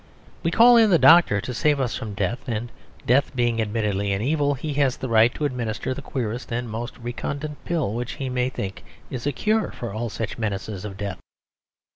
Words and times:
We 0.41 0.49
call 0.49 0.77
in 0.77 0.89
the 0.89 0.97
doctor 0.97 1.39
to 1.41 1.53
save 1.53 1.79
us 1.79 1.95
from 1.95 2.15
death; 2.15 2.39
and, 2.47 2.71
death 3.05 3.35
being 3.35 3.61
admittedly 3.61 4.11
an 4.13 4.19
evil, 4.23 4.55
he 4.55 4.73
has 4.73 4.97
the 4.97 5.07
right 5.09 5.31
to 5.35 5.45
administer 5.45 5.93
the 5.93 6.01
queerest 6.01 6.51
and 6.51 6.67
most 6.67 6.97
recondite 6.97 7.63
pill 7.65 7.93
which 7.93 8.13
he 8.13 8.27
may 8.27 8.49
think 8.49 8.83
is 9.11 9.27
a 9.27 9.31
cure 9.31 9.69
for 9.69 9.93
all 9.93 10.09
such 10.09 10.39
menaces 10.39 10.85
of 10.85 10.97
death. 10.97 11.19